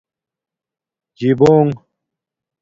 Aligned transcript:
جیبݸنݣ 1.17 1.69